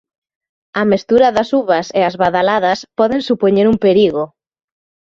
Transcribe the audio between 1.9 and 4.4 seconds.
e as badaladas poden supoñer un perigo.